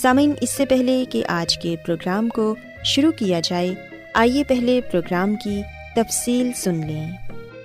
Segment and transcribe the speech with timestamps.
[0.00, 2.54] سامعین، اس سے پہلے کہ آج کے پروگرام کو
[2.84, 3.74] شروع کیا جائے،
[4.14, 5.62] آئیے پہلے پروگرام کی
[5.96, 7.10] تفصیل سن لیں۔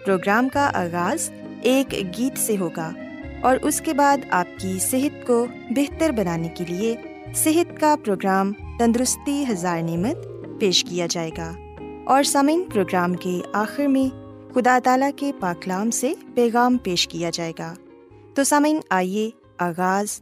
[0.05, 2.91] پروگرام کا آغاز ایک گیت سے ہوگا
[3.41, 6.95] اور اس کے بعد آپ کی صحت کو بہتر بنانے کے لیے
[7.35, 10.17] صحت کا پروگرام تندرستی ہزار نعمت
[10.59, 11.53] پیش کیا جائے گا۔
[12.05, 14.15] اور سامعین، پروگرام کے آخر میں
[14.55, 17.73] خدا تعالیٰ کے پاکلام سے پیغام پیش کیا جائے گا۔
[18.33, 20.21] تو سامعین، آئیے آغاز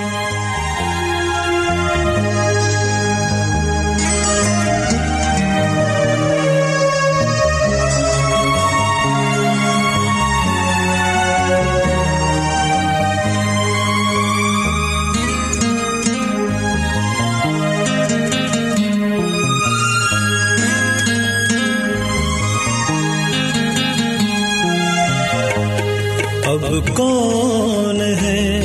[26.71, 28.61] اب کون ہے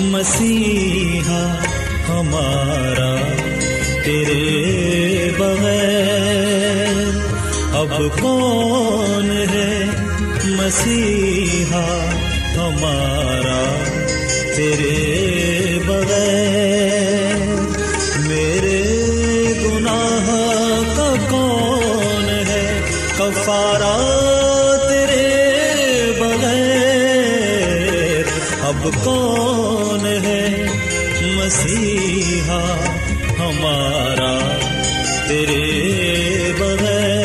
[0.00, 1.40] مسیحا
[2.08, 3.14] ہمارا
[4.04, 6.98] تیرے بغیر؟
[7.72, 9.84] اب کون ہے
[10.44, 11.86] مسیحا
[12.56, 13.62] ہمارا
[14.56, 17.48] تیرے بغیر؟
[18.18, 18.82] میرے
[19.64, 20.30] گناہ
[20.96, 22.80] کا کون ہے؟
[23.18, 24.25] کفارہ
[28.86, 30.66] اب کون ہے
[31.36, 32.60] مسیحا
[33.38, 34.32] ہمارا
[35.28, 37.24] تیرے بغیر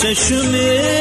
[0.00, 0.97] چشمے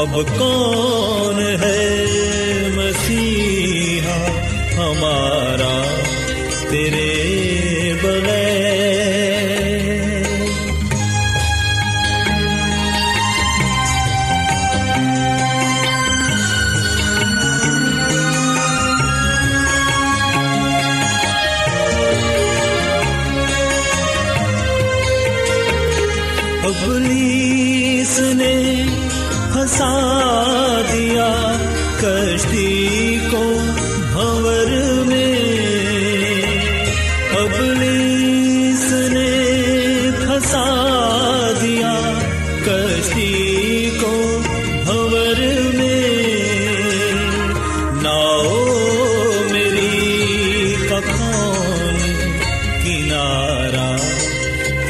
[0.00, 1.80] اب کون ہے
[2.76, 4.16] مسیحا
[4.76, 5.39] ہمارا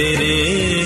[0.01, 0.80] تیرے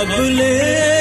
[0.00, 0.99] اب لے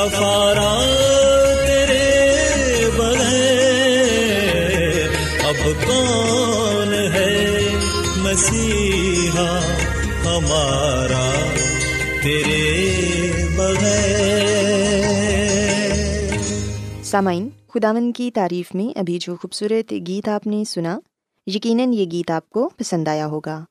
[0.00, 0.80] کفارہ
[1.66, 5.08] تیرے بغیر
[5.44, 7.68] اب کون ہے
[8.16, 9.60] مسیحا
[10.24, 11.30] ہمارا
[12.22, 14.22] تیرے بغیر
[17.02, 20.98] سامعین خداون کی تعریف میں ابھی جو خوبصورت گیت آپ نے سنا،
[21.46, 23.64] یقیناً یہ گیت آپ کو پسند آیا ہوگا۔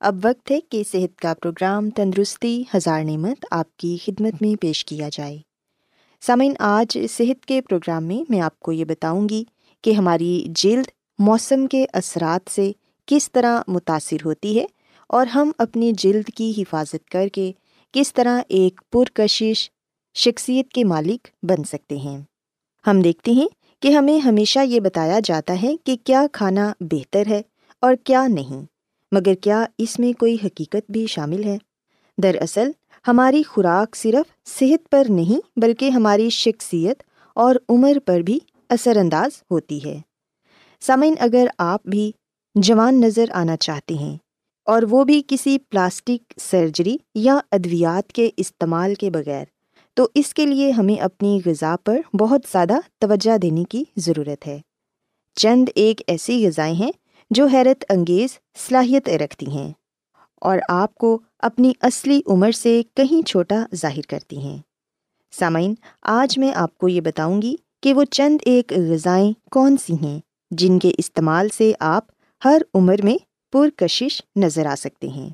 [0.00, 4.84] اب وقت ہے کہ صحت کا پروگرام تندرستی، ہزار نعمت آپ کی خدمت میں پیش
[4.84, 5.51] کیا جائے۔
[6.22, 9.44] سامعین، آج صحت کے پروگرام میں میں آپ کو یہ بتاؤں گی
[9.84, 10.86] کہ ہماری جلد
[11.18, 12.72] موسم کے اثرات سے
[13.06, 14.66] کس طرح متاثر ہوتی ہے
[15.06, 17.52] اور ہم اپنی جلد کی حفاظت کر کے
[17.92, 19.70] کس طرح ایک پرکشش
[20.16, 22.18] شخصیت کے مالک بن سکتے ہیں۔
[22.86, 23.48] ہم دیکھتے ہیں
[23.82, 27.42] کہ ہمیں ہمیشہ یہ بتایا جاتا ہے کہ کیا کھانا بہتر ہے
[27.82, 28.64] اور کیا نہیں،
[29.12, 31.58] مگر کیا اس میں کوئی حقیقت بھی شامل ہے؟
[32.18, 32.70] دراصل
[33.08, 37.02] ہماری خوراک صرف صحت پر نہیں بلکہ ہماری شخصیت
[37.34, 38.38] اور عمر پر بھی
[38.68, 40.00] اثر انداز ہوتی ہے۔
[40.80, 42.12] سامعین، اگر آپ بھی
[42.54, 44.16] جوان نظر آنا چاہتے ہیں
[44.64, 49.44] اور وہ بھی کسی پلاسٹک سرجری یا ادویات کے استعمال کے بغیر،
[49.94, 54.60] تو اس کے لیے ہمیں اپنی غذا پر بہت زیادہ توجہ دینے کی ضرورت ہے۔
[55.34, 56.92] چند ایک ایسی غذائیں ہیں
[57.30, 59.72] جو حیرت انگیز صلاحیت رکھتی ہیں
[60.40, 64.58] اور آپ کو اپنی اصلی عمر سے کہیں چھوٹا ظاہر کرتی ہیں۔
[65.30, 69.92] سامعین، آج میں آپ کو یہ بتاؤں گی کہ وہ چند ایک غذائیں کون سی
[70.02, 72.04] ہیں جن کے استعمال سے آپ
[72.44, 73.16] ہر عمر میں
[73.52, 75.30] پرکشش نظر آ سکتے ہیں۔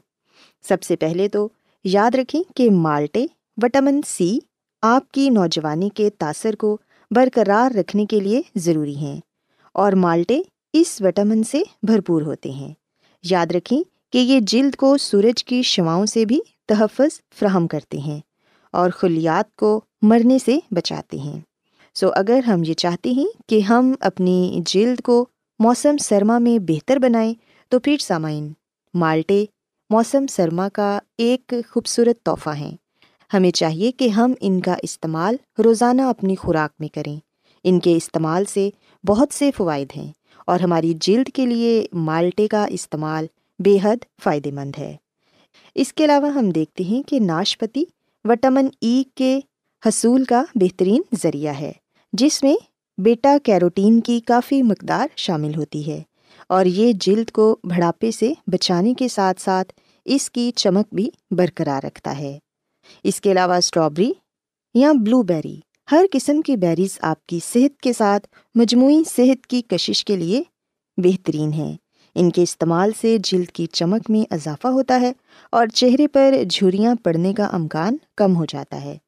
[0.63, 1.49] سب سے پہلے تو
[1.85, 3.27] یاد رکھیں کہ مالٹے،
[3.63, 4.39] وٹامن سی،
[4.83, 6.79] آپ کی نوجوانی کے تاثر کو
[7.11, 9.21] برقرار رکھنے کے لیے ضروری ہیں
[9.73, 10.41] اور مالٹے
[10.73, 12.75] اس وٹامن سے بھرپور ہوتے ہیں۔
[13.23, 13.83] یاد رکھیں
[14.13, 18.21] کہ یہ جلد کو سورج کی شواؤں سے بھی تحفظ فراہم کرتے ہیں
[18.73, 21.41] اور خلیات کو مرنے سے بچاتے ہیں۔
[21.95, 25.27] سو اگر ہم یہ چاہتے ہیں کہ ہم اپنی جلد کو
[25.59, 27.35] موسم سرما میں بہتر بنائیں،
[27.69, 28.53] تو پھر سامعین،
[28.95, 29.45] مالٹے
[29.91, 32.77] موسم سرما کا ایک خوبصورت تحفہ ہیں
[33.35, 37.17] ہمیں چاہیے کہ ہم ان کا استعمال روزانہ اپنی خوراک میں کریں۔
[37.65, 38.71] ان کے استعمال سے
[39.07, 40.13] بہت سے فوائد ہیں
[40.47, 43.27] اور ہماری جلد کے لیے مالٹے کا استعمال
[43.59, 44.97] بے حد فائدہ مند ہے۔
[45.75, 47.85] اس کے علاوہ ہم دیکھتے ہیں کہ ناشپتی
[48.25, 49.41] وٹامن ای کے
[49.87, 51.73] حصول کا بہترین ذریعہ ہے،
[52.13, 52.57] جس میں
[52.99, 56.03] بیٹا کیروٹین کی کافی مقدار شامل ہوتی ہے
[56.49, 59.73] اور یہ جلد کو بڑھاپے سے بچانے کے ساتھ ساتھ
[60.05, 62.39] اس کی چمک بھی برقرار رکھتا ہے۔
[63.05, 64.13] اس کے علاوہ اسٹرابری
[64.75, 65.61] یا بلو بیری،
[65.93, 70.43] ہر قسم کی بیریز آپ کی صحت کے ساتھ مجموعی صحت کی کشش کے لیے
[70.97, 71.77] بہترین ہیں۔
[72.21, 75.13] ان کے استعمال سے جلد کی چمک میں اضافہ ہوتا ہے
[75.53, 78.99] اور چہرے پر جھریاں پڑنے کا امکان کم ہو جاتا ہے،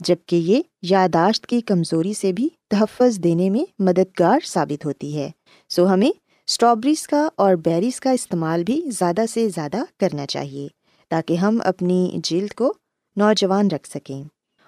[0.00, 5.30] جبکہ یہ یاداشت کی کمزوری سے بھی تحفظ دینے میں مددگار ثابت ہوتی ہے۔
[5.68, 6.10] سو ہمیں
[6.46, 10.68] اسٹرابریز کا اور بیریز کا استعمال بھی زیادہ سے زیادہ کرنا چاہیے
[11.08, 12.74] تاکہ ہم اپنی جلد کو
[13.16, 14.24] نوجوان رکھ سکیں۔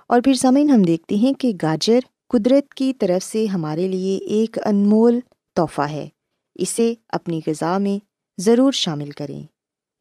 [0.09, 4.59] اور پھر سمعین ہم دیکھتے ہیں کہ گاجر قدرت کی طرف سے ہمارے لیے ایک
[4.64, 5.21] انمول
[5.54, 6.09] تحفہ ہے۔
[6.54, 8.04] اسے اپنی غذا میں
[8.40, 9.42] ضرور شامل کریں۔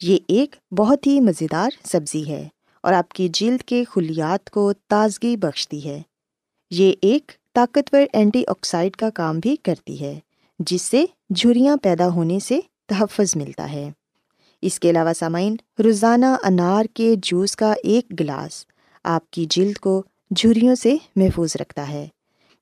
[0.01, 2.47] یہ ایک بہت ہی مزیدار سبزی ہے
[2.83, 6.01] اور آپ کی جلد کے خلیات کو تازگی بخشتی ہے۔
[6.71, 10.19] یہ ایک طاقتور اینٹی آکسائڈ کا کام بھی کرتی ہے،
[10.59, 11.05] جس سے
[11.35, 13.91] جھریاں پیدا ہونے سے تحفظ ملتا ہے۔
[14.61, 18.65] اس کے علاوہ سامعین، روزانہ انار کے جوس کا ایک گلاس
[19.03, 20.03] آپ کی جلد کو
[20.35, 22.07] جھریوں سے محفوظ رکھتا ہے۔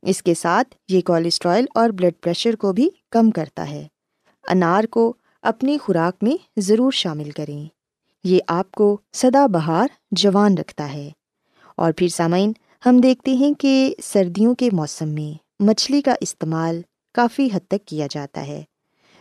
[0.01, 3.87] اس کے ساتھ یہ کولیسٹرائل اور بلڈ پریشر کو بھی کم کرتا ہے۔
[4.47, 7.65] انار کو اپنی خوراک میں ضرور شامل کریں۔
[8.23, 11.09] یہ آپ کو سدا بہار جوان رکھتا ہے۔
[11.77, 12.51] اور پھر سامعین،
[12.85, 16.81] ہم دیکھتے ہیں کہ سردیوں کے موسم میں مچھلی کا استعمال
[17.13, 18.63] کافی حد تک کیا جاتا ہے۔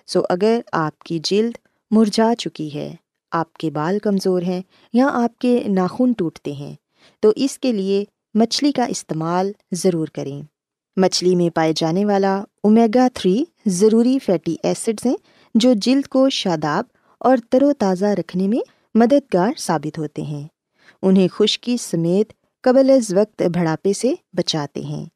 [0.07, 1.52] سو اگر آپ کی جلد
[1.90, 2.95] مرجھا چکی ہے،
[3.33, 6.75] آپ کے بال کمزور ہیں یا آپ کے ناخن ٹوٹتے ہیں،
[7.21, 8.04] تو اس کے لیے
[8.35, 10.42] مچھلی کا استعمال ضرور کریں۔
[10.99, 15.17] مچھلی میں پائے جانے والا اومیگا تھری ضروری فیٹی ایسڈز ہیں
[15.55, 16.85] جو جلد کو شاداب
[17.21, 18.59] اور تر و تازہ رکھنے میں
[18.95, 20.49] مددگار ثابت ہوتے ہیں۔
[21.02, 25.07] انہیں خشکی سمیت قبل از وقت بڑھاپے سے بچاتے ہیں۔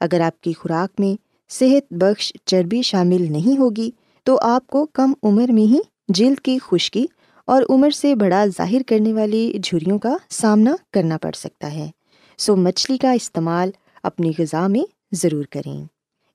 [0.00, 3.90] اگر آپ کی خوراک میں صحت بخش چربی شامل نہیں ہوگی
[4.24, 7.06] تو آپ کو کم عمر میں ہی جلد کی خشکی
[7.46, 11.90] اور عمر سے بڑا ظاہر کرنے والی جھریوں کا سامنا کرنا پڑ سکتا ہے۔
[12.38, 13.70] سو مچھلی کا استعمال
[14.02, 15.84] اپنی غذا میں ضرور کریں۔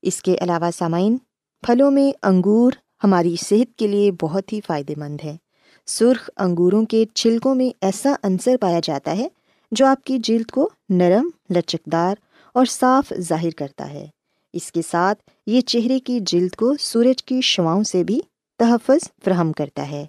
[0.02, 1.18] اس کے علاوہ سامعین،
[1.62, 2.72] پھلوں میں انگور
[3.04, 5.36] ہماری صحت کے لیے بہت ہی فائدے مند ہے۔
[5.86, 9.28] سرخ انگوروں کے چھلکوں میں ایسا عنصر پایا جاتا ہے
[9.72, 12.16] جو آپ کی جلد کو نرم، لچکدار
[12.54, 14.08] اور صاف ظاہر کرتا ہے۔
[14.54, 18.20] اس کے ساتھ یہ چہرے کی جلد کو سورج کی شواؤں سے بھی
[18.58, 20.06] تحفظ فراہم کرتا ہے۔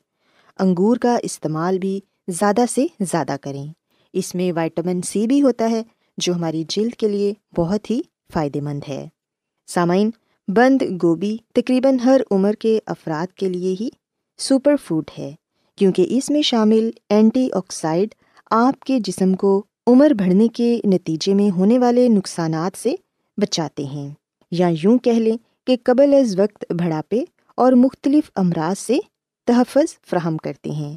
[0.58, 3.66] انگور کا استعمال بھی زیادہ سے زیادہ کریں۔
[4.12, 5.82] اس میں وائٹامن سی بھی ہوتا ہے
[6.16, 8.00] جو ہماری جلد کے لیے بہت ہی
[8.32, 9.08] فائدے مند ہے۔
[9.66, 10.10] سامعین،
[10.48, 13.88] بند گوبھی تقریباً ہر عمر کے افراد کے لیے ہی
[14.38, 15.34] سپر فوڈ ہے،
[15.76, 18.08] کیونکہ اس میں شامل اینٹی آکسائڈ
[18.50, 22.94] آپ کے جسم کو عمر بڑھنے کے نتیجے میں ہونے والے نقصانات سے
[23.36, 24.10] بچاتے ہیں۔
[24.50, 25.36] یا یوں کہہ لیں
[25.66, 27.24] کہ قبل از وقت بڑھاپے
[27.54, 28.98] اور مختلف امراض سے
[29.46, 30.96] تحفظ فراہم کرتے ہیں۔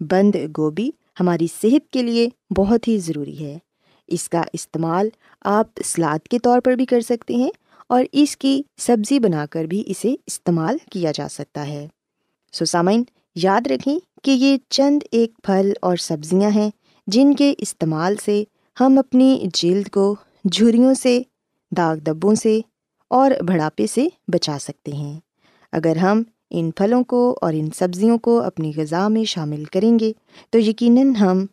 [0.00, 3.58] بند گوبھی ہماری صحت کے لیے بہت ہی ضروری ہے۔
[4.10, 5.08] اس کا استعمال
[5.40, 7.50] آپ سلاد کے طور پر بھی کر سکتے ہیں
[7.86, 11.88] اور اس کی سبزی بنا کر بھی اسے استعمال کیا جا سکتا ہے۔
[12.52, 13.02] سوسامین
[13.34, 16.70] یاد رکھیں کہ یہ چند ایک پھل اور سبزیاں ہیں
[17.06, 18.44] جن کے استعمال سے
[18.80, 20.14] ہم اپنی جلد کو
[20.44, 21.22] جھریوں سے،
[21.76, 22.60] داغ دبوں سے
[23.08, 25.20] اور بڑھاپے سے بچا سکتے ہیں۔
[25.72, 30.12] اگر ہم ان پھلوں کو اور ان سبزیوں کو اپنی غذا میں شامل کریں گے
[30.50, 31.46] تو یقیناً ہم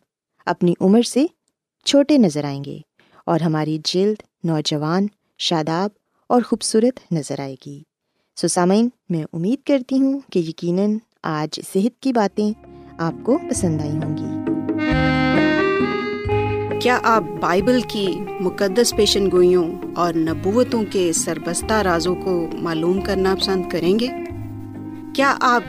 [0.46, 1.26] اپنی عمر سے
[1.88, 2.78] چھوٹے نظر آئیں گے
[3.26, 5.06] اور ہماری جلد، نوجوان،
[5.38, 5.90] شاداب
[6.28, 7.82] اور خوبصورت نظر آئے گی۔
[8.36, 12.52] سسامین میں امید کرتی ہوں کہ یقیناً آج صحت کی باتیں
[12.98, 14.52] آپ کو پسند آئی ہوں گی۔
[16.80, 18.06] کیا آپ بائبل کی
[18.40, 24.08] مقدس پیشن گوئیوں اور نبوتوں کے سربستہ رازوں کو معلوم کرنا پسند کریں گے؟
[25.14, 25.64] کیا آپ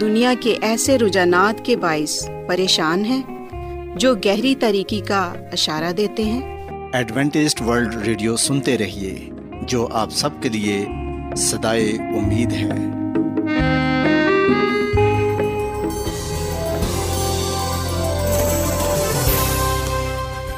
[0.00, 3.33] دنیا کے ایسے رجحانات کے باعث پریشان ہیں؟
[3.96, 9.30] جو گہری طریقے کا اشارہ دیتے ہیں۔ ایڈوینٹسٹ ورلڈ ریڈیو سنتے رہیے
[9.62, 10.86] جو آپ سب کے لیے
[11.36, 12.68] صدائے امید ہے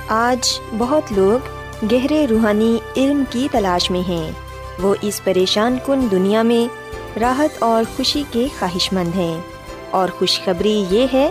[0.09, 1.47] آج بہت لوگ
[1.93, 4.31] گہرے روحانی علم کی تلاش میں ہیں۔
[4.83, 6.69] وہ اس پریشان کن دنیا میں
[7.19, 9.41] راحت اور خوشی کے خواہش مند ہیں۔
[9.91, 11.31] اور خوشخبری یہ ہے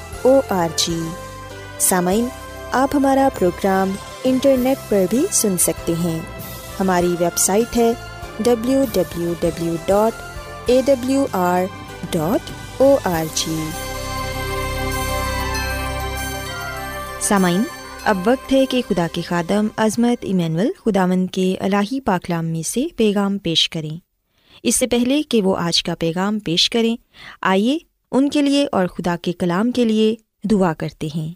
[0.23, 0.99] O R G
[1.79, 2.27] سامعین،
[2.71, 3.91] آپ ہمارا پروگرام
[4.23, 6.19] انٹرنیٹ پر بھی سن سکتے ہیں۔
[6.79, 7.91] ہماری ویب سائٹ ہے
[8.39, 10.21] W W W dot
[10.65, 11.63] A W R
[12.11, 12.51] dot
[12.81, 13.55] O R G
[17.21, 17.63] سامعین،
[18.03, 22.85] اب وقت ہے کہ خدا کے خادم عظمت ایمینول خداون کے الہی پاکلام میں سے
[22.97, 23.97] پیغام پیش کریں۔
[24.63, 26.95] اس سے پہلے کہ وہ آج کا پیغام پیش کریں،
[27.41, 27.77] آئیے
[28.11, 31.33] ان کے لیے اور خدا کے کلام کے لیے دعا کرتے ہیں۔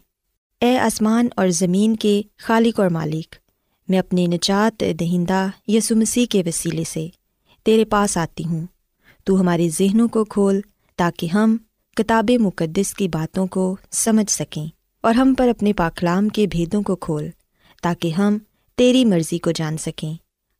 [0.60, 3.34] اے آسمان اور زمین کے خالق اور مالک،
[3.88, 7.08] میں اپنے نجات دہندہ یسو مسیح کے وسیلے سے
[7.64, 8.66] تیرے پاس آتی ہوں۔
[9.24, 10.60] تو ہمارے ذہنوں کو کھول
[10.96, 11.56] تاکہ ہم
[11.96, 14.66] کتاب مقدس کی باتوں کو سمجھ سکیں
[15.00, 17.28] اور ہم پر اپنے پاکلام کے بھیدوں کو کھول
[17.82, 18.38] تاکہ ہم
[18.76, 20.14] تیری مرضی کو جان سکیں۔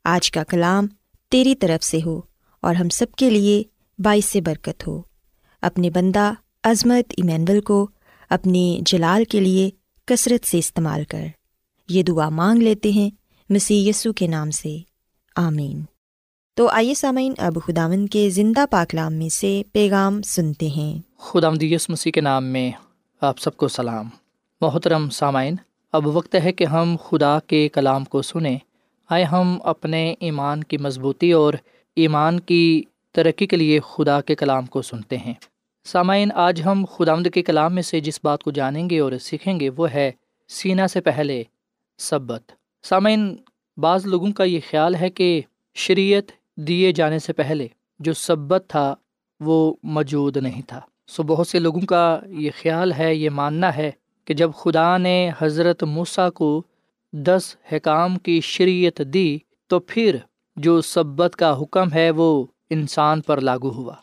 [0.04, 0.86] آج کا کلام
[1.30, 2.20] تیری طرف سے ہو
[2.60, 3.62] اور ہم سب کے لیے
[3.98, 5.02] باعث برکت ہو۔
[5.66, 6.32] اپنے بندہ
[6.64, 7.88] عظمت ایمینول کو
[8.30, 9.70] اپنی جلال کے لیے
[10.04, 11.24] کثرت سے استعمال کر۔
[11.88, 13.10] یہ دعا مانگ لیتے ہیں
[13.50, 14.78] مسیح یسو کے نام سے۔
[15.36, 15.82] آمین۔
[16.54, 21.90] تو آئیے سامعین، اب خداون کے زندہ پاکلام میں سے پیغام سنتے ہیں۔ خدا مدیس
[21.90, 22.70] مسیح کے نام میں
[23.20, 24.08] آپ سب کو سلام۔
[24.60, 25.54] محترم سامعین،
[25.92, 28.58] اب وقت ہے کہ ہم خدا کے کلام کو سنیں۔
[29.08, 31.54] آئے ہم اپنے ایمان کی مضبوطی اور
[31.96, 32.82] ایمان کی
[33.12, 35.34] ترقی کے لیے خدا کے کلام کو سنتے ہیں۔
[35.86, 39.60] سامعین، آج ہم خدامد کے کلام میں سے جس بات کو جانیں گے اور سیکھیں
[39.60, 40.12] گے، وہ ہے
[40.48, 41.44] سینا سے پہلے
[41.98, 42.52] سبت۔
[42.82, 43.36] سامعین،
[43.76, 45.40] بعض لوگوں کا یہ خیال ہے کہ
[45.74, 46.22] شریعت
[46.56, 48.94] دیے جانے سے پہلے جو سبت تھا،
[49.40, 53.90] وہ موجود نہیں تھا۔ سو بہت سے لوگوں کا یہ خیال ہے، یہ ماننا ہے
[54.24, 56.62] کہ جب خدا نے حضرت موسیٰ کو
[57.12, 60.16] دس حکام کی شریعت دی، تو پھر
[60.56, 63.94] جو سبت کا حکم ہے، وہ انسان پر لاگو ہوا۔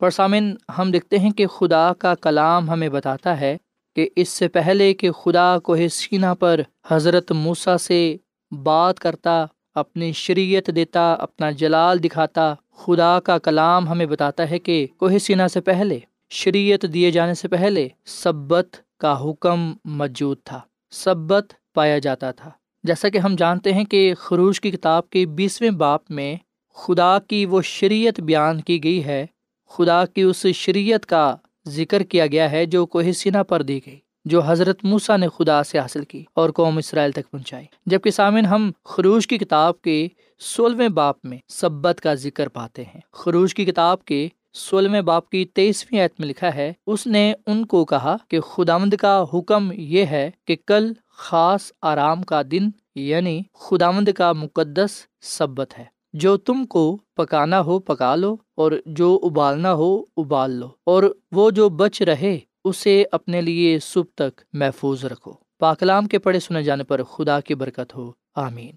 [0.00, 3.56] پر سامن، ہم دیکھتے ہیں کہ خدا کا کلام ہمیں بتاتا ہے
[3.96, 8.16] کہ اس سے پہلے کہ خدا کو سینہ پر حضرت موسیٰ سے
[8.50, 14.86] بات کرتا، اپنی شریعت دیتا، اپنا جلال دکھاتا، خدا کا کلام ہمیں بتاتا ہے کہ
[14.96, 15.98] کوہ سینہ سے پہلے،
[16.30, 22.50] شریعت دیے جانے سے پہلے سبت کا حکم موجود تھا، سبت پایا جاتا تھا۔
[22.84, 26.36] جیسا کہ ہم جانتے ہیں کہ خروش کی کتاب کے بیسویں باپ میں
[26.76, 29.26] خدا کی وہ شریعت بیان کی گئی ہے
[29.68, 31.36] خدا کی اس شریعت کا
[31.68, 35.62] ذکر کیا گیا ہے جو کوہ سینہ پر دی گئی، جو حضرت موسا نے خدا
[35.62, 40.08] سے حاصل کی اور قوم اسرائیل تک پہنچائی۔ جبکہ سامن ہم خروش کی کتاب کے
[40.38, 45.44] سولہویں باپ میں سبت کا ذکر پاتے ہیں۔ خروش کی کتاب کے سولہویں باپ کی
[45.44, 50.06] تیئیسویں عیت میں لکھا ہے، اس نے ان کو کہا کہ خدامد کا حکم یہ
[50.06, 56.66] ہے کہ کل خاص آرام کا دن یعنی خدامد کا مقدس سبت ہے۔ جو تم
[56.66, 62.02] کو پکانا ہو پکا لو اور جو ابالنا ہو ابال لو اور وہ جو بچ
[62.02, 67.40] رہے اسے اپنے لیے صبح تک محفوظ رکھو۔ پاکلام کے پڑھے سنے جانے پر خدا
[67.40, 68.70] کی برکت ہو۔ آمین۔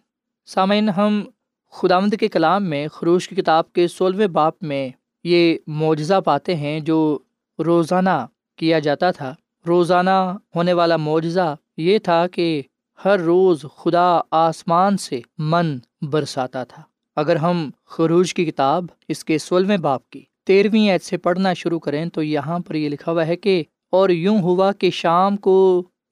[0.45, 1.23] سامعین، ہم
[1.71, 4.89] خدامد کے کلام میں، خروش کی کتاب کے سولہویں باپ میں
[5.23, 7.17] یہ معجزہ پاتے ہیں جو
[7.59, 9.35] روزانہ کیا جاتا تھا۔
[9.67, 12.61] روزانہ ہونے والا معجزہ یہ تھا کہ
[13.05, 16.81] ہر روز خدا آسمان سے من برساتا تھا۔
[17.17, 21.79] اگر ہم خروج کی کتاب، اس کے سولہویں باپ کی تیرہویں عید سے پڑھنا شروع
[21.79, 25.57] کریں تو یہاں پر یہ لکھا ہوا ہے کہ، اور یوں ہوا کہ شام کو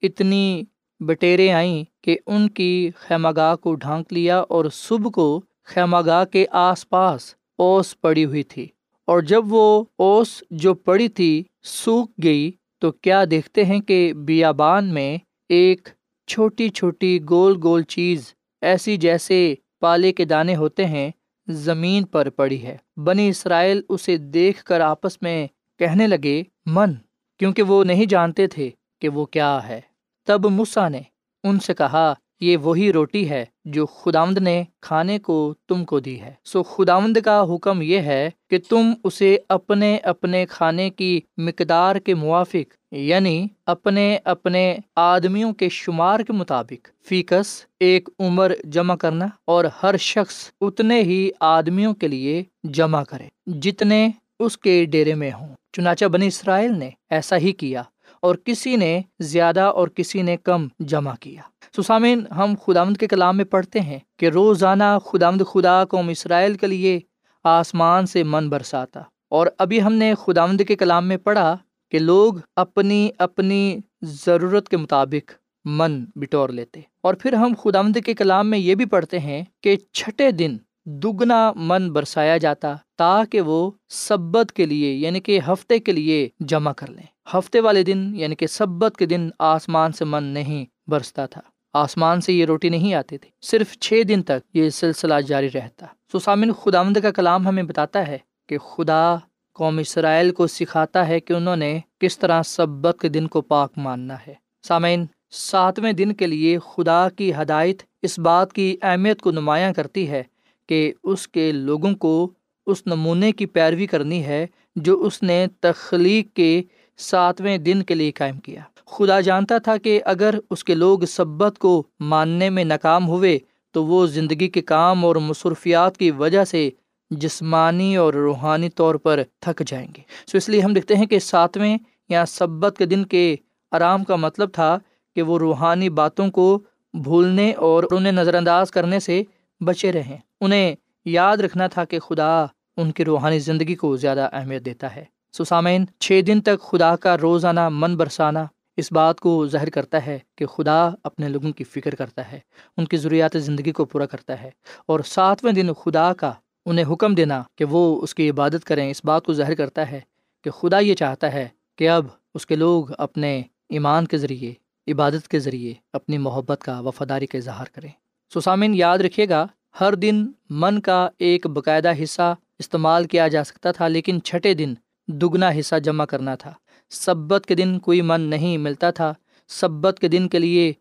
[0.03, 0.63] اتنی
[1.01, 5.29] بٹیریں آئیں کہ ان کی خیمہ گاہ کو ڈھانک لیا اور صبح کو
[5.65, 8.67] خیمہ گاہ کے آس پاس اوس پڑی ہوئی تھی۔
[9.07, 11.31] اور جب وہ اوس جو پڑی تھی
[11.63, 15.17] سوکھ گئی تو کیا دیکھتے ہیں کہ بیابان میں
[15.49, 15.89] ایک
[16.27, 19.39] چھوٹی چھوٹی گول گول چیز ایسی جیسے
[19.79, 21.11] پالے کے دانے ہوتے ہیں،
[21.47, 25.47] زمین پر پڑی ہے۔ بنی اسرائیل اسے دیکھ کر آپس میں
[25.79, 26.93] کہنے لگے، من،
[27.37, 28.69] کیونکہ وہ نہیں جانتے تھے
[29.01, 29.81] کہ وہ کیا ہے۔
[30.25, 31.01] تب مسا نے
[31.43, 36.21] ان سے کہا یہ وہی روٹی ہے جو خداوند نے کھانے کو تم کو دی
[36.21, 41.95] ہے۔ سو خداوند کا حکم یہ ہے کہ تم اسے اپنے اپنے کھانے کی مقدار
[41.95, 49.27] کے موافق یعنی اپنے اپنے آدمیوں کے شمار کے مطابق، فیکس ایک عمر جمع کرنا
[49.45, 53.27] اور ہر شخص اتنے ہی آدمیوں کے لیے جمع کرے
[53.59, 57.83] جتنے اس کے ڈیرے میں ہوں۔ چنانچہ بنی اسرائیل نے ایسا ہی کیا۔
[58.21, 61.41] اور کسی نے زیادہ اور کسی نے کم جمع کیا۔
[61.81, 66.67] سسامین ہم خدامد کے کلام میں پڑھتے ہیں کہ روزانہ خدامد خدا قوم اسرائیل کے
[66.67, 66.99] لیے
[67.43, 71.57] آسمان سے من برساتا۔ اور ابھی ہم نے خدامد کے کلام میں پڑھا
[71.91, 75.31] کہ لوگ اپنی اپنی ضرورت کے مطابق
[75.65, 79.75] من بٹور لیتے۔ اور پھر ہم خدامد کے کلام میں یہ بھی پڑھتے ہیں کہ
[79.93, 80.57] چھٹے دن
[80.91, 86.71] دگنا من برسایا جاتا تاکہ وہ سبت کے لیے یعنی کہ ہفتے کے لیے جمع
[86.71, 91.25] کر لیں۔ ہفتے والے دن یعنی کہ سبت کے دن آسمان سے من نہیں برستا
[91.25, 91.41] تھا۔
[91.73, 95.85] آسمان سے یہ روٹی نہیں آتی تھی صرف چھ دن تک یہ سلسلہ جاری رہتا۔
[96.11, 99.15] سو سامن خدامد کا کلام ہمیں بتاتا ہے کہ خدا
[99.53, 103.71] قوم اسرائیل کو سکھاتا ہے کہ انہوں نے کس طرح سبق کے دن کو پاک
[103.77, 104.33] ماننا ہے۔
[104.67, 110.09] سامعین، ساتویں دن کے لیے خدا کی ہدایت اس بات کی اہمیت کو نمایاں کرتی
[110.09, 110.23] ہے
[110.69, 112.31] کہ اس کے لوگوں کو
[112.65, 116.61] اس نمونے کی پیروی کرنی ہے جو اس نے تخلیق کے
[116.97, 121.59] ساتویں دن کے لیے قائم کیا۔ خدا جانتا تھا کہ اگر اس کے لوگ سبت
[121.59, 123.39] کو ماننے میں ناکام ہوئے
[123.71, 126.69] تو وہ زندگی کے کام اور مصروفیات کی وجہ سے
[127.09, 130.01] جسمانی اور روحانی طور پر تھک جائیں گے۔
[130.31, 131.77] سو اس لیے ہم دیکھتے ہیں کہ ساتویں
[132.09, 133.35] یا سبت کے دن کے
[133.71, 134.79] آرام کا مطلب تھا
[135.15, 136.59] کہ وہ روحانی باتوں کو
[136.93, 139.23] بھولنے اور انہیں نظر انداز کرنے سے
[139.61, 142.45] بچے رہیں۔ انہیں یاد رکھنا تھا کہ خدا
[142.77, 145.05] ان کی روحانی زندگی کو زیادہ اہمیت دیتا ہے۔
[145.37, 148.45] سسامین چھ دن تک خدا کا روزانہ من برسانا
[148.77, 152.39] اس بات کو ظاہر کرتا ہے کہ خدا اپنے لوگوں کی فکر کرتا ہے،
[152.77, 154.49] ان کی ضروریات زندگی کو پورا کرتا ہے۔
[154.85, 156.33] اور ساتویں دن خدا کا
[156.65, 159.99] انہیں حکم دینا کہ وہ اس کی عبادت کریں۔ اس بات کو ظاہر کرتا ہے
[160.43, 164.53] کہ خدا یہ چاہتا ہے کہ اب اس کے لوگ اپنے ایمان کے ذریعے،
[164.91, 167.89] عبادت کے ذریعے اپنی محبت کا وفاداری کا اظہار کریں۔
[168.33, 169.47] سسامن یاد رکھیے گا،
[169.79, 174.73] ہر دن من کا ایک باقاعدہ حصہ استعمال کیا جا سکتا تھا، لیکن چھٹے دن
[175.07, 176.53] دگنا حصہ جمع کرنا تھا۔
[176.89, 179.13] سبت کے دن کوئی من نہیں ملتا تھا۔
[179.47, 180.73] سبت کے دن کے لیے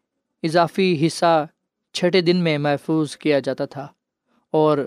[0.43, 1.47] اضافی حصہ
[1.93, 3.87] چھٹے دن میں محفوظ کیا جاتا تھا
[4.51, 4.79] اور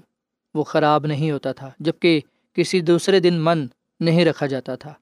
[0.53, 2.19] وہ خراب نہیں ہوتا تھا جبکہ
[2.53, 3.67] کسی دوسرے دن من
[3.99, 4.93] نہیں رکھا جاتا تھا۔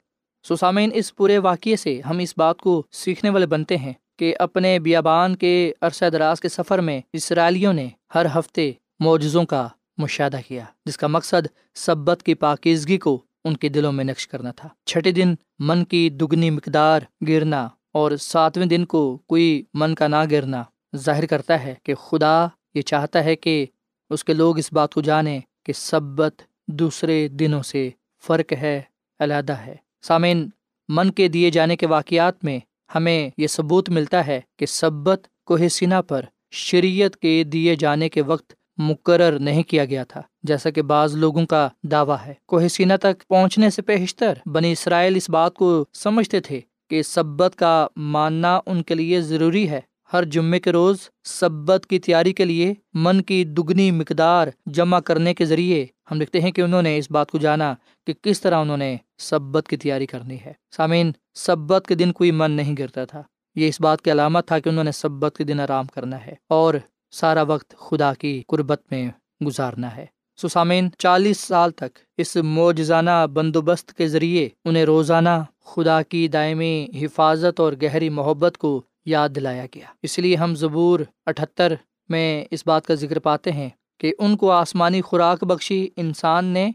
[0.43, 4.79] سسامین اس پورے واقعے سے ہم اس بات کو سیکھنے والے بنتے ہیں۔ کہ اپنے
[4.79, 10.63] بیابان کے عرصہ دراز کے سفر میں اسرائیلیوں نے ہر ہفتے معجزوں کا مشاہدہ کیا،
[10.86, 15.12] جس کا مقصد سبت کی پاکیزگی کو ان کے دلوں میں نقش کرنا تھا۔ چھٹے
[15.12, 20.63] دن من کی دگنی مقدار گرنا اور ساتویں دن کو کوئی من کا نہ گرنا
[20.95, 23.65] ظاہر کرتا ہے کہ خدا یہ چاہتا ہے کہ
[24.10, 27.89] اس کے لوگ اس بات کو جانیں کہ سبت دوسرے دنوں سے
[28.23, 28.82] فرق ہے،
[29.19, 30.49] علیحدہ ہے۔ سامعین،
[30.89, 32.60] من کے دیے جانے کے واقعات میں
[32.95, 38.21] ہمیں یہ ثبوت ملتا ہے کہ سبت کوہ حسینہ پر شریعت کے دیے جانے کے
[38.21, 43.28] وقت مقرر نہیں کیا گیا تھا، جیسا کہ بعض لوگوں کا دعویٰ ہے۔ کوہسینہ تک
[43.28, 48.84] پہنچنے سے پیشتر بنی اسرائیل اس بات کو سمجھتے تھے کہ سبت کا ماننا ان
[48.84, 49.82] کے لیے ضروری ہے۔
[50.13, 55.33] ہر جمعے کے روز سبت کی تیاری کے لیے من کی دگنی مقدار جمع کرنے
[55.33, 57.75] کے ذریعے ہم لکھتے ہیں کہ انہوں نے اس بات کو جانا
[58.07, 62.31] کہ کس طرح انہوں نے سبت کی تیاری کرنی ہے۔ سامعین، سبت کے دن کوئی
[62.31, 63.23] من نہیں گرتا تھا۔
[63.55, 66.33] یہ اس بات کی علامت تھا کہ انہوں نے سبت کے دن آرام کرنا ہے
[66.49, 66.73] اور
[67.11, 69.11] سارا وقت خدا کی قربت میں
[69.45, 70.05] گزارنا ہے۔
[70.37, 75.29] سسامین چالیس سال تک اس موجزانہ بندوبست کے ذریعے انہیں روزانہ
[75.65, 80.99] خدا کی دائمی حفاظت اور گہری محبت کو یاد دلایا گیا۔ اس لیے ہم ضبور
[81.25, 81.73] اٹھتر
[82.09, 86.71] میں اس بات کا ذکر پاتے ہیں کہ ان کو آسمانی خوراک بخشی انسان نے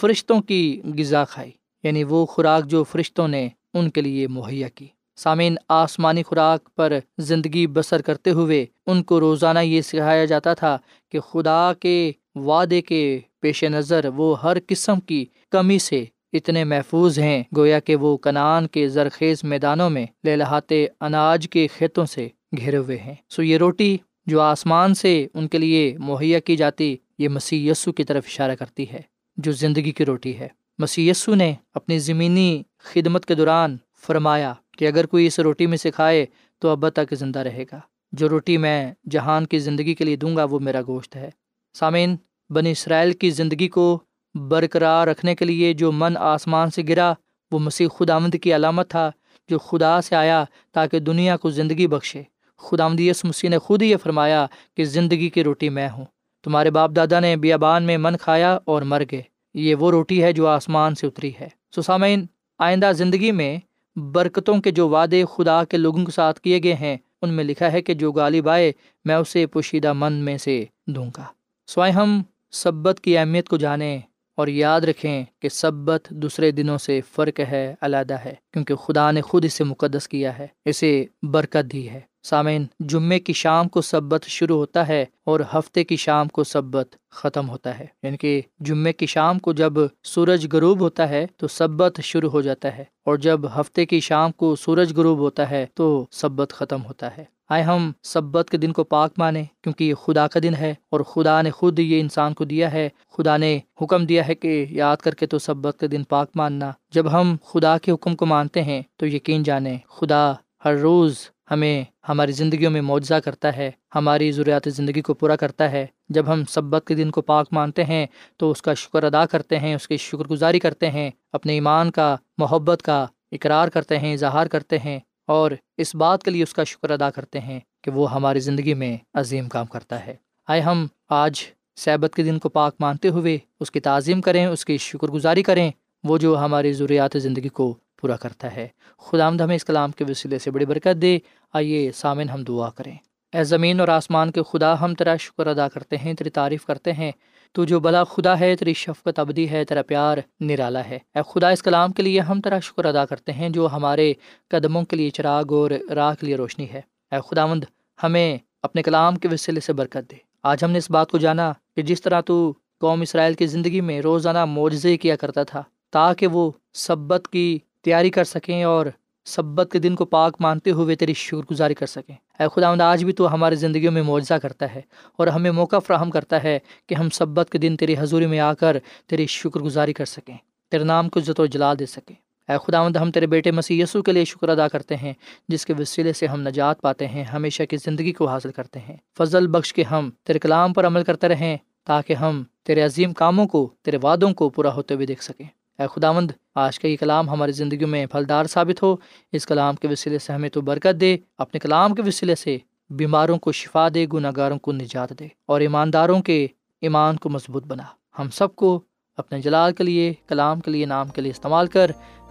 [0.00, 1.50] فرشتوں کی غذا کھائی
[1.82, 4.86] یعنی وہ خوراک جو فرشتوں نے ان کے لیے مہیا کی۔
[5.16, 10.78] سامعین، آسمانی خوراک پر زندگی بسر کرتے ہوئے ان کو روزانہ یہ سکھایا جاتا تھا
[11.08, 17.18] کہ خدا کے وعدے کے پیش نظر وہ ہر قسم کی کمی سے اتنے محفوظ
[17.18, 22.76] ہیں گویا کہ وہ کنان کے زرخیز میدانوں میں لہلاتے اناج کے کھیتوں سے گھرے
[22.76, 27.28] ہوئے ہیں۔ سو یہ روٹی جو آسمان سے ان کے لیے مہیا کی جاتی، یہ
[27.28, 29.00] مسی یسو کی طرف اشارہ کرتی ہے،
[29.36, 34.86] جو زندگی کی روٹی ہے۔ مسی یسو نے اپنی زمینی خدمت کے دوران فرمایا کہ
[34.88, 36.26] اگر کوئی اس روٹی میں سے کھائے
[36.58, 37.80] تو اب تک زندہ رہے گا۔
[38.12, 41.30] جو روٹی میں جہان کی زندگی کے لیے دوں گا وہ میرا گوشت ہے۔
[41.74, 42.16] سامعین،
[42.50, 43.98] بنی اسرائیل کی زندگی کو
[44.38, 47.12] برقرار رکھنے کے لیے جو من آسمان سے گرا،
[47.50, 49.10] وہ مسیح خدا آمد کی علامت تھا،
[49.48, 52.22] جو خدا سے آیا تاکہ دنیا کو زندگی بخشے۔
[52.58, 54.46] خدا آمدی اس مسیح نے خود یہ فرمایا
[54.76, 56.04] کہ زندگی کی روٹی میں ہوں۔
[56.44, 59.22] تمہارے باپ دادا نے بیابان میں من کھایا اور مر گئے۔
[59.54, 62.26] یہ وہ روٹی ہے جو آسمان سے اتری ہے۔ سسامین
[62.58, 63.58] آئندہ زندگی میں
[63.96, 67.72] برکتوں کے جو وعدے خدا کے لوگوں کے ساتھ کیے گئے ہیں، ان میں لکھا
[67.72, 68.72] ہے کہ جو غالب آئے،
[69.04, 71.24] میں اسے پوشیدہ من میں سے دوں گا۔
[71.66, 73.98] سوائے ہم، سبت کی اہمیت کو جانیں۔
[74.38, 79.20] اور یاد رکھیں کہ سبت دوسرے دنوں سے فرق ہے، علیحدہ ہے، کیونکہ خدا نے
[79.20, 84.24] خود اسے مقدس کیا ہے، اسے برکت دی ہے۔ سامعین، جمعے کی شام کو سبت
[84.24, 88.92] شروع ہوتا ہے اور ہفتے کی شام کو سبت ختم ہوتا ہے۔ یعنی کہ جمعے
[88.92, 89.72] کی شام کو جب
[90.04, 94.32] سورج غروب ہوتا ہے تو سبت شروع ہو جاتا ہے اور جب ہفتے کی شام
[94.32, 98.72] کو سورج غروب ہوتا ہے تو سبت ختم ہوتا ہے۔ آئے ہم سبت کے دن
[98.72, 102.34] کو پاک مانیں کیونکہ یہ خدا کا دن ہے اور خدا نے خود یہ انسان
[102.34, 105.86] کو دیا ہے۔ خدا نے حکم دیا ہے کہ یاد کر کے تو سبت کے
[105.86, 110.32] دن پاک ماننا۔ جب ہم خدا کے حکم کو مانتے ہیں تو یقین جانیں، خدا
[110.64, 111.16] ہر روز
[111.50, 116.32] ہمیں ہماری زندگیوں میں معاوضہ کرتا ہے، ہماری ضروریات زندگی کو پورا کرتا ہے۔ جب
[116.32, 118.06] ہم سبت کے دن کو پاک مانتے ہیں
[118.36, 121.90] تو اس کا شکر ادا کرتے ہیں، اس کی شکر گزاری کرتے ہیں، اپنے ایمان
[121.90, 126.54] کا، محبت کا اقرار کرتے ہیں، اظہار کرتے ہیں اور اس بات کے لیے اس
[126.54, 130.14] کا شکر ادا کرتے ہیں کہ وہ ہماری زندگی میں عظیم کام کرتا ہے۔
[130.48, 131.40] آئے ہم آج
[131.76, 135.42] صحبت کے دن کو پاک مانتے ہوئے اس کی تعظیم کریں، اس کی شکر گزاری
[135.42, 135.70] کریں،
[136.04, 140.04] وہ جو ہماری ضروریات زندگی کو پورا کرتا ہے۔ خدا آمد ہمیں اس کلام کے
[140.08, 141.18] وسیلے سے بڑی برکت دے۔
[141.52, 142.96] آئیے سامن ہم دعا کریں۔
[143.32, 146.92] اے زمین اور آسمان کے خدا، ہم تیرا شکر ادا کرتے ہیں، تیری تعریف کرتے
[146.92, 147.12] ہیں۔
[147.52, 151.48] تو جو بلا خدا ہے، تیری شفقت ابدی ہے، تیرا پیار نرالا ہے۔ اے خدا،
[151.48, 154.12] اس کلام کے لیے ہم تیرا شکر ادا کرتے ہیں جو ہمارے
[154.48, 156.80] قدموں کے لیے چراغ اور راہ کے لیے روشنی ہے۔
[157.12, 157.64] اے خدا مند
[158.02, 161.52] ہمیں اپنے کلام کے وسیلے سے برکت دے۔ آج ہم نے اس بات کو جانا
[161.76, 166.26] کہ جس طرح تو قوم اسرائیل کی زندگی میں روزانہ معجزے کیا کرتا تھا، تاکہ
[166.26, 168.86] وہ سبت کی تیاری کر سکیں اور
[169.24, 172.80] سبت کے دن کو پاک مانتے ہوئے تیری شکر گزاری کر سکیں۔ اے خدا آمد
[172.80, 174.80] آج بھی تو ہماری زندگیوں میں معاوضہ کرتا ہے
[175.16, 178.52] اور ہمیں موقع فراہم کرتا ہے کہ ہم سبت کے دن تیری حضوری میں آ
[178.54, 180.36] کر تیری شکر گزاری کر سکیں،
[180.70, 182.14] تیرے نام کو عزت و جلال دے سکیں۔
[182.48, 185.12] اے خدا آمد ہم تیرے بیٹے مسیح یسو کے لیے شکر ادا کرتے ہیں،
[185.48, 188.96] جس کے وسیلے سے ہم نجات پاتے ہیں، ہمیشہ کی زندگی کو حاصل کرتے ہیں۔
[189.18, 193.46] فضل بخش کے ہم تیرے کلام پر عمل کرتے رہیں، تاکہ ہم تیرے عظیم کاموں
[193.46, 195.46] کو، تیرے وعدوں کو پورا ہوتے ہوئے دیکھ سکیں۔
[195.78, 198.96] اے خداوند، آج کا یہ کلام ہماری زندگی میں پھلدار ثابت ہو۔
[199.32, 202.58] اس کلام کے وسیلے سے ہمیں تو برکت دے، اپنے کلام کے وسیلے سے
[202.90, 206.46] بیماروں کو شفا دے گناہ گاروں کو نجات دے اور ایمانداروں کے
[206.80, 207.82] ایمان کو مضبوط بنا۔
[208.18, 208.80] ہم سب کو
[209.16, 211.90] اپنے جلال کے لیے، کلام کے لیے، نام کے لیے استعمال کر،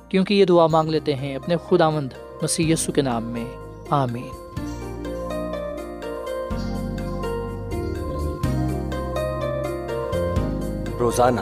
[0.10, 3.46] کیونکہ یہ دعا مانگ لیتے ہیں اپنے خدا مند مسی کے نام میں۔
[3.90, 4.30] آمین۔
[11.00, 11.42] روزانہ